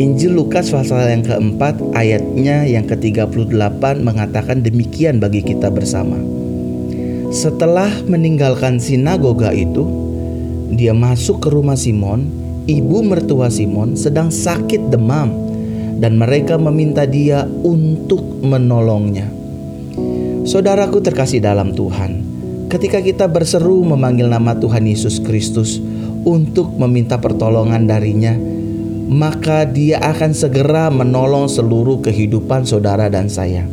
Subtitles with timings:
[0.00, 6.16] Injil Lukas pasal yang keempat ayatnya yang ke-38 mengatakan demikian bagi kita bersama.
[7.28, 9.84] Setelah meninggalkan sinagoga itu,
[10.72, 12.24] dia masuk ke rumah Simon,
[12.64, 15.28] ibu mertua Simon sedang sakit demam
[16.00, 19.28] dan mereka meminta dia untuk menolongnya.
[20.48, 22.24] Saudaraku terkasih dalam Tuhan,
[22.72, 25.78] ketika kita berseru memanggil nama Tuhan Yesus Kristus,
[26.22, 28.34] untuk meminta pertolongan darinya,
[29.10, 33.66] maka dia akan segera menolong seluruh kehidupan saudara dan saya.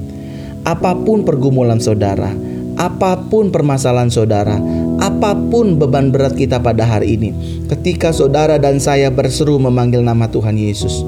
[0.66, 2.34] Apa pun pergumulan saudara,
[2.80, 4.60] apa pun permasalahan saudara,
[5.00, 7.30] apa pun beban berat kita pada hari ini,
[7.68, 11.04] ketika saudara dan saya berseru memanggil nama Tuhan Yesus,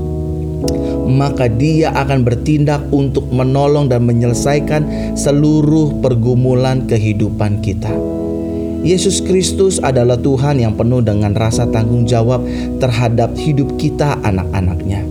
[1.11, 7.91] maka Dia akan bertindak untuk menolong dan menyelesaikan seluruh pergumulan kehidupan kita.
[8.81, 12.41] Yesus Kristus adalah Tuhan yang penuh dengan rasa tanggung jawab
[12.81, 15.05] terhadap hidup kita anak-anaknya.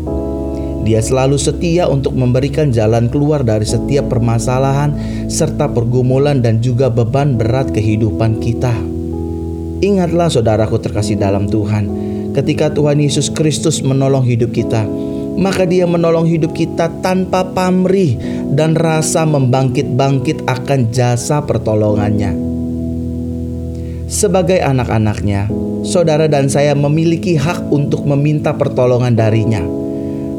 [0.82, 4.90] Dia selalu setia untuk memberikan jalan keluar dari setiap permasalahan
[5.30, 8.74] serta pergumulan dan juga beban berat kehidupan kita.
[9.86, 11.86] Ingatlah saudaraku terkasih dalam Tuhan,
[12.34, 14.82] ketika Tuhan Yesus Kristus menolong hidup kita,
[15.38, 18.18] maka dia menolong hidup kita tanpa pamrih
[18.50, 22.49] dan rasa membangkit-bangkit akan jasa pertolongannya.
[24.10, 25.46] Sebagai anak-anaknya,
[25.86, 29.62] saudara dan saya memiliki hak untuk meminta pertolongan darinya.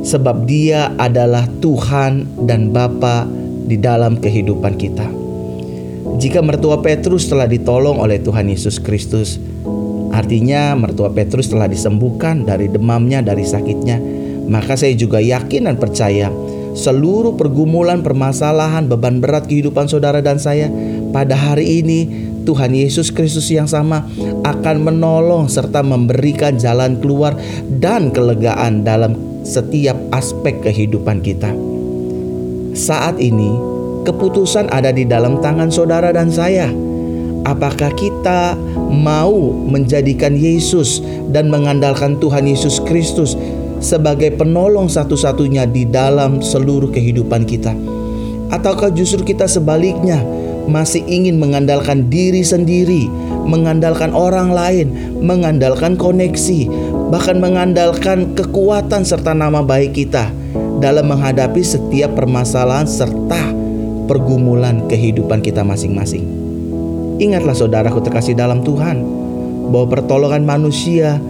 [0.04, 3.24] Sebab dia adalah Tuhan dan Bapa
[3.64, 5.08] di dalam kehidupan kita.
[6.20, 9.40] Jika mertua Petrus telah ditolong oleh Tuhan Yesus Kristus,
[10.12, 14.04] artinya mertua Petrus telah disembuhkan dari demamnya, dari sakitnya,
[14.52, 16.28] maka saya juga yakin dan percaya
[16.76, 20.68] seluruh pergumulan, permasalahan, beban berat kehidupan saudara dan saya
[21.12, 24.06] pada hari ini Tuhan Yesus Kristus yang sama
[24.46, 27.38] akan menolong serta memberikan jalan keluar
[27.80, 31.54] dan kelegaan dalam setiap aspek kehidupan kita.
[32.72, 33.52] Saat ini,
[34.08, 36.72] keputusan ada di dalam tangan saudara dan saya.
[37.42, 38.54] Apakah kita
[38.94, 41.02] mau menjadikan Yesus
[41.34, 43.34] dan mengandalkan Tuhan Yesus Kristus
[43.82, 47.74] sebagai penolong satu-satunya di dalam seluruh kehidupan kita?
[48.54, 50.22] Ataukah justru kita sebaliknya?
[50.70, 53.10] Masih ingin mengandalkan diri sendiri,
[53.46, 56.70] mengandalkan orang lain, mengandalkan koneksi,
[57.10, 60.30] bahkan mengandalkan kekuatan serta nama baik kita
[60.82, 63.54] dalam menghadapi setiap permasalahan serta
[64.10, 66.26] pergumulan kehidupan kita masing-masing.
[67.22, 69.22] Ingatlah saudaraku terkasih dalam Tuhan,
[69.72, 71.22] bahwa pertolongan manusia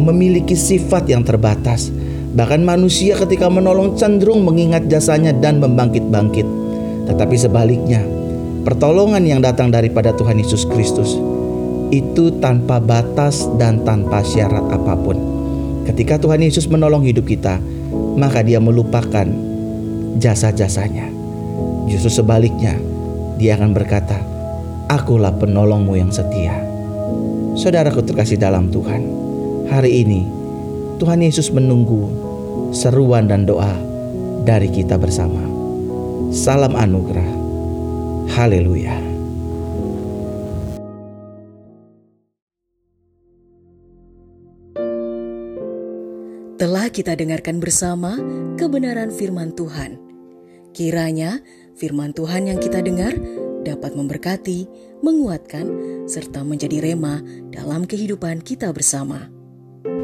[0.00, 1.92] memiliki sifat yang terbatas.
[2.30, 6.46] Bahkan manusia ketika menolong cenderung mengingat jasanya dan membangkit-bangkit.
[7.10, 8.06] Tetapi sebaliknya,
[8.60, 11.16] Pertolongan yang datang daripada Tuhan Yesus Kristus
[11.88, 15.16] itu tanpa batas dan tanpa syarat apa pun.
[15.88, 17.56] Ketika Tuhan Yesus menolong hidup kita,
[18.20, 19.24] maka Dia melupakan
[20.20, 21.08] jasa-jasanya.
[21.88, 22.76] Justru sebaliknya,
[23.40, 24.20] Dia akan berkata,
[24.92, 26.52] "Akulah penolongmu yang setia."
[27.56, 29.02] Saudaraku terkasih dalam Tuhan,
[29.72, 30.28] hari ini
[31.00, 32.12] Tuhan Yesus menunggu
[32.76, 33.72] seruan dan doa
[34.44, 35.40] dari kita bersama.
[36.28, 37.39] Salam anugerah
[38.30, 38.94] Haleluya.
[46.54, 48.14] Telah kita dengarkan bersama
[48.54, 49.98] kebenaran firman Tuhan.
[50.70, 51.42] Kiranya
[51.74, 53.18] firman Tuhan yang kita dengar
[53.66, 54.70] dapat memberkati,
[55.02, 55.66] menguatkan,
[56.06, 57.18] serta menjadi rema
[57.50, 59.39] dalam kehidupan kita bersama.